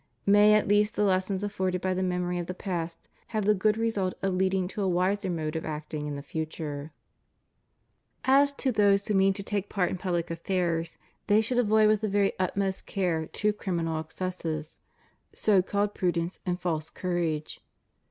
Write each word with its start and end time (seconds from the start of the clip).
May 0.25 0.55
at 0.55 0.67
least 0.67 0.95
the 0.95 1.03
lessons 1.03 1.43
afforded 1.43 1.79
by 1.79 1.93
the 1.93 2.01
memory 2.01 2.39
of 2.39 2.47
the 2.47 2.55
past 2.55 3.07
have 3.27 3.45
the 3.45 3.53
good 3.53 3.77
result 3.77 4.15
of 4.23 4.33
leading 4.33 4.67
to 4.69 4.81
a 4.81 4.87
wiser 4.89 5.29
mode 5.29 5.55
of 5.55 5.63
acting 5.63 6.07
in 6.07 6.15
the 6.15 6.23
future. 6.23 6.91
As 8.25 8.51
to 8.55 8.71
those 8.71 9.05
who 9.07 9.13
mean 9.13 9.33
to 9.35 9.43
take 9.43 9.69
part 9.69 9.91
in 9.91 9.99
public 9.99 10.31
affairs 10.31 10.97
|« 11.11 11.27
they 11.27 11.39
should 11.39 11.59
avoid 11.59 11.87
with 11.87 12.01
the 12.01 12.09
very 12.09 12.33
utmost 12.39 12.87
care 12.87 13.27
two 13.27 13.53
criminal 13.53 13.99
excesses: 13.99 14.79
so 15.33 15.61
called 15.61 15.93
prudence 15.93 16.39
and 16.47 16.59
false 16.59 16.89
courage. 16.89 17.61